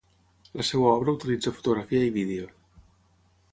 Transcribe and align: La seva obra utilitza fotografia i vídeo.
La 0.59 0.63
seva 0.69 0.87
obra 0.93 1.13
utilitza 1.17 1.53
fotografia 1.59 2.09
i 2.09 2.13
vídeo. 2.19 2.51